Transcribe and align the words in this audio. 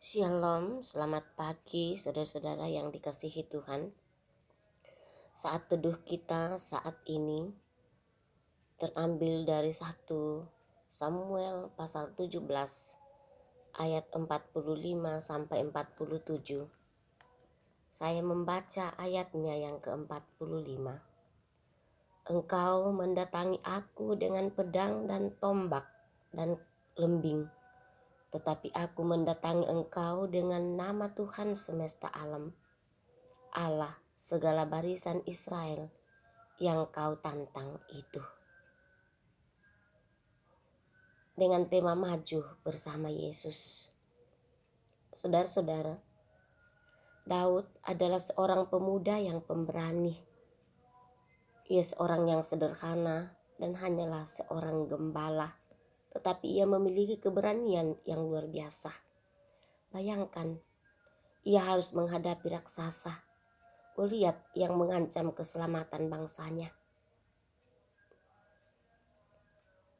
Shalom, 0.00 0.80
selamat 0.80 1.36
pagi 1.36 1.92
saudara-saudara 1.92 2.64
yang 2.72 2.88
dikasihi 2.88 3.44
Tuhan. 3.44 3.92
Saat 5.36 5.68
teduh 5.68 6.00
kita 6.08 6.56
saat 6.56 7.04
ini 7.04 7.52
terambil 8.80 9.44
dari 9.44 9.68
1 9.68 10.08
Samuel 10.88 11.68
pasal 11.76 12.16
17 12.16 12.40
ayat 13.76 14.08
45 14.16 14.56
sampai 15.20 15.68
47. 15.68 16.64
Saya 17.92 18.24
membaca 18.24 18.96
ayatnya 18.96 19.52
yang 19.52 19.84
ke-45. 19.84 20.96
Engkau 22.32 22.88
mendatangi 22.96 23.60
aku 23.60 24.16
dengan 24.16 24.48
pedang 24.48 25.04
dan 25.04 25.36
tombak 25.36 25.84
dan 26.32 26.56
lembing 26.96 27.59
tetapi 28.30 28.70
aku 28.70 29.02
mendatangi 29.02 29.66
engkau 29.66 30.30
dengan 30.30 30.78
nama 30.78 31.10
Tuhan 31.10 31.58
semesta 31.58 32.06
alam, 32.14 32.54
Allah 33.50 33.98
segala 34.14 34.70
barisan 34.70 35.26
Israel 35.26 35.90
yang 36.62 36.86
kau 36.94 37.18
tantang 37.18 37.82
itu. 37.90 38.22
Dengan 41.34 41.66
tema 41.66 41.98
maju 41.98 42.54
bersama 42.62 43.10
Yesus. 43.10 43.90
Saudara-saudara, 45.10 45.98
Daud 47.26 47.66
adalah 47.82 48.22
seorang 48.22 48.70
pemuda 48.70 49.18
yang 49.18 49.42
pemberani. 49.42 50.14
Ia 51.66 51.82
seorang 51.82 52.30
yang 52.30 52.42
sederhana 52.46 53.34
dan 53.58 53.74
hanyalah 53.74 54.28
seorang 54.28 54.86
gembala 54.86 55.59
tetapi 56.10 56.58
ia 56.58 56.66
memiliki 56.66 57.22
keberanian 57.22 57.98
yang 58.02 58.20
luar 58.26 58.50
biasa. 58.50 58.90
Bayangkan, 59.94 60.58
ia 61.46 61.64
harus 61.64 61.94
menghadapi 61.96 62.50
raksasa, 62.50 63.26
Goliat 63.90 64.38
yang 64.56 64.78
mengancam 64.80 65.34
keselamatan 65.34 66.08
bangsanya. 66.08 66.72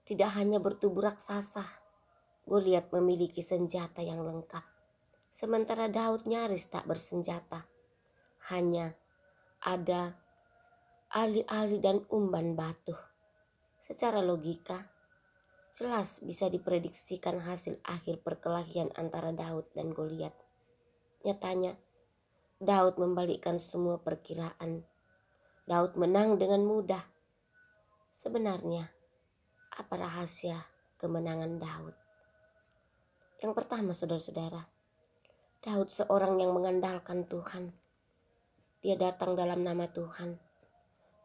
Tidak 0.06 0.30
hanya 0.40 0.58
bertubuh 0.58 1.10
raksasa, 1.10 1.62
Goliat 2.46 2.90
memiliki 2.90 3.44
senjata 3.44 4.02
yang 4.02 4.26
lengkap. 4.26 4.62
Sementara 5.30 5.86
Daud 5.86 6.26
nyaris 6.26 6.66
tak 6.66 6.90
bersenjata. 6.90 7.62
Hanya 8.50 8.90
ada 9.62 10.18
ali-ali 11.14 11.78
dan 11.78 12.02
umban 12.10 12.58
batu. 12.58 12.94
Secara 13.78 14.18
logika, 14.18 14.82
Jelas 15.70 16.18
bisa 16.26 16.50
diprediksikan 16.50 17.46
hasil 17.46 17.78
akhir 17.86 18.26
perkelahian 18.26 18.90
antara 18.98 19.30
Daud 19.30 19.70
dan 19.70 19.94
Goliat. 19.94 20.34
Nyatanya, 21.22 21.78
Daud 22.58 22.98
membalikkan 22.98 23.54
semua 23.62 24.02
perkiraan. 24.02 24.82
Daud 25.70 25.94
menang 25.94 26.42
dengan 26.42 26.66
mudah. 26.66 27.06
Sebenarnya, 28.10 28.90
apa 29.78 29.94
rahasia 29.94 30.58
kemenangan 30.98 31.62
Daud? 31.62 31.94
Yang 33.38 33.52
pertama, 33.54 33.94
saudara-saudara, 33.94 34.66
Daud 35.62 35.86
seorang 35.86 36.42
yang 36.42 36.50
mengandalkan 36.50 37.30
Tuhan. 37.30 37.70
Dia 38.82 38.98
datang 38.98 39.38
dalam 39.38 39.62
nama 39.62 39.86
Tuhan. 39.86 40.34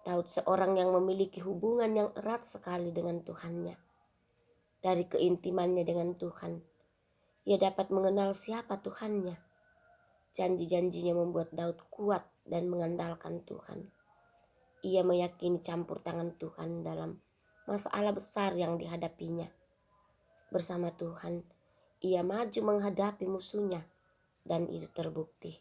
Daud 0.06 0.30
seorang 0.30 0.78
yang 0.78 0.94
memiliki 0.94 1.42
hubungan 1.42 1.90
yang 1.98 2.10
erat 2.14 2.46
sekali 2.46 2.94
dengan 2.94 3.26
Tuhannya 3.26 3.85
dari 4.86 5.10
keintimannya 5.10 5.82
dengan 5.82 6.14
Tuhan. 6.14 6.62
Ia 7.50 7.58
dapat 7.58 7.90
mengenal 7.90 8.38
siapa 8.38 8.86
Tuhannya. 8.86 9.34
Janji-janjinya 10.38 11.18
membuat 11.18 11.50
Daud 11.58 11.82
kuat 11.90 12.22
dan 12.46 12.70
mengandalkan 12.70 13.42
Tuhan. 13.50 13.90
Ia 14.86 15.02
meyakini 15.02 15.66
campur 15.66 16.06
tangan 16.06 16.38
Tuhan 16.38 16.86
dalam 16.86 17.18
masalah 17.66 18.14
besar 18.14 18.54
yang 18.54 18.78
dihadapinya. 18.78 19.50
Bersama 20.54 20.94
Tuhan, 20.94 21.42
ia 22.06 22.22
maju 22.22 22.60
menghadapi 22.62 23.26
musuhnya 23.26 23.82
dan 24.46 24.70
itu 24.70 24.86
terbukti. 24.94 25.58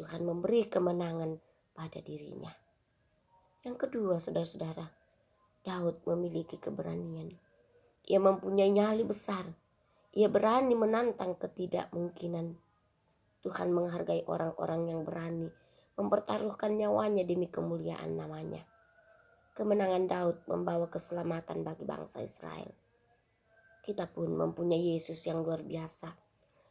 Tuhan 0.00 0.24
memberi 0.24 0.64
kemenangan 0.64 1.36
pada 1.76 2.00
dirinya. 2.00 2.56
Yang 3.60 3.76
kedua, 3.84 4.16
saudara-saudara, 4.16 4.88
Daud 5.60 6.00
memiliki 6.08 6.56
keberanian. 6.56 7.45
Ia 8.06 8.22
mempunyai 8.22 8.70
nyali 8.70 9.02
besar. 9.02 9.42
Ia 10.14 10.30
berani 10.30 10.78
menantang 10.78 11.34
ketidakmungkinan. 11.34 12.54
Tuhan 13.42 13.68
menghargai 13.74 14.22
orang-orang 14.30 14.90
yang 14.90 15.02
berani 15.02 15.50
mempertaruhkan 15.96 16.76
nyawanya 16.76 17.24
demi 17.24 17.48
kemuliaan 17.48 18.14
namanya. 18.14 18.62
Kemenangan 19.56 20.04
Daud 20.04 20.36
membawa 20.44 20.92
keselamatan 20.92 21.64
bagi 21.64 21.88
bangsa 21.88 22.20
Israel. 22.20 22.68
Kita 23.80 24.04
pun 24.04 24.28
mempunyai 24.28 24.94
Yesus 24.94 25.24
yang 25.24 25.40
luar 25.40 25.64
biasa 25.64 26.12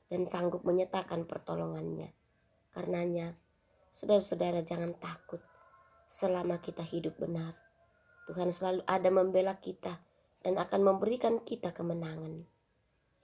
dan 0.05 0.29
sanggup 0.29 0.61
menyatakan 0.61 1.25
pertolongannya. 1.25 2.13
Karenanya, 2.69 3.33
saudara-saudara 3.89 4.61
jangan 4.61 4.93
takut 5.01 5.41
selama 6.05 6.61
kita 6.61 6.85
hidup 6.85 7.17
benar. 7.17 7.57
Tuhan 8.29 8.53
selalu 8.53 8.85
ada 8.85 9.09
membela 9.09 9.57
kita 9.57 9.97
dan 10.45 10.61
akan 10.61 10.93
memberikan 10.93 11.41
kita 11.41 11.73
kemenangan. 11.73 12.45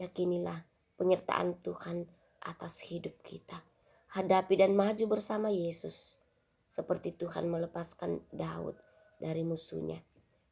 Yakinilah 0.02 0.66
penyertaan 0.98 1.62
Tuhan 1.62 2.10
atas 2.42 2.82
hidup 2.90 3.22
kita. 3.22 3.62
Hadapi 4.18 4.58
dan 4.58 4.74
maju 4.74 5.06
bersama 5.06 5.54
Yesus. 5.54 6.18
Seperti 6.66 7.14
Tuhan 7.14 7.46
melepaskan 7.46 8.26
Daud 8.34 8.74
dari 9.22 9.46
musuhnya. 9.46 10.02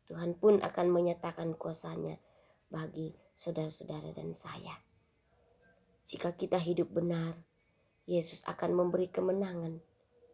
Tuhan 0.05 0.37
pun 0.37 0.61
akan 0.61 0.87
menyatakan 0.93 1.57
kuasanya 1.57 2.21
bagi 2.69 3.17
saudara-saudara 3.33 4.13
dan 4.13 4.37
saya. 4.37 4.77
Jika 6.05 6.37
kita 6.37 6.61
hidup 6.61 6.93
benar, 6.93 7.33
Yesus 8.05 8.45
akan 8.45 8.77
memberi 8.77 9.09
kemenangan 9.09 9.81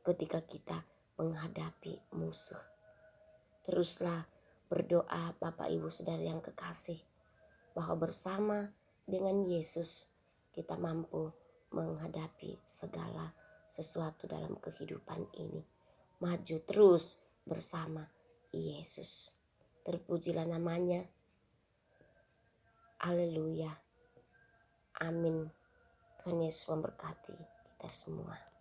ketika 0.04 0.44
kita 0.44 0.84
menghadapi 1.16 2.12
musuh. 2.12 2.60
Teruslah 3.64 4.35
berdoa 4.66 5.38
Bapak 5.38 5.70
Ibu 5.70 5.94
Saudara 5.94 6.22
yang 6.22 6.42
kekasih 6.42 6.98
bahwa 7.78 8.08
bersama 8.08 8.72
dengan 9.06 9.46
Yesus 9.46 10.10
kita 10.56 10.80
mampu 10.80 11.30
menghadapi 11.76 12.58
segala 12.64 13.36
sesuatu 13.68 14.26
dalam 14.26 14.56
kehidupan 14.58 15.28
ini. 15.36 15.62
Maju 16.24 16.58
terus 16.64 17.20
bersama 17.44 18.08
Yesus. 18.56 19.36
Terpujilah 19.84 20.48
namanya. 20.48 21.04
Haleluya. 23.04 23.70
Amin. 25.04 25.52
Tuhan 26.24 26.40
Yesus 26.42 26.66
memberkati 26.72 27.36
kita 27.36 27.90
semua. 27.92 28.55